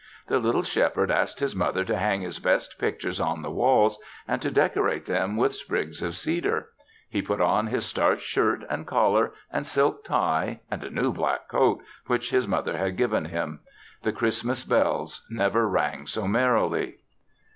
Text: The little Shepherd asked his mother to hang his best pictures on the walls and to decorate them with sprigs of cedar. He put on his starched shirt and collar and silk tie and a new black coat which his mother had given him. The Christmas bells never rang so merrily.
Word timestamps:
The 0.29 0.39
little 0.39 0.63
Shepherd 0.63 1.11
asked 1.11 1.39
his 1.41 1.55
mother 1.55 1.85
to 1.85 1.95
hang 1.95 2.21
his 2.21 2.39
best 2.39 2.79
pictures 2.79 3.19
on 3.19 3.43
the 3.43 3.51
walls 3.51 3.99
and 4.27 4.41
to 4.41 4.49
decorate 4.49 5.05
them 5.05 5.37
with 5.37 5.53
sprigs 5.53 6.01
of 6.01 6.17
cedar. 6.17 6.69
He 7.07 7.21
put 7.21 7.39
on 7.39 7.67
his 7.67 7.85
starched 7.85 8.25
shirt 8.25 8.63
and 8.67 8.87
collar 8.87 9.31
and 9.51 9.67
silk 9.67 10.03
tie 10.03 10.61
and 10.71 10.83
a 10.83 10.89
new 10.89 11.13
black 11.13 11.47
coat 11.47 11.83
which 12.07 12.31
his 12.31 12.47
mother 12.47 12.77
had 12.79 12.97
given 12.97 13.25
him. 13.25 13.59
The 14.01 14.11
Christmas 14.11 14.63
bells 14.63 15.23
never 15.29 15.69
rang 15.69 16.07
so 16.07 16.27
merrily. 16.27 16.95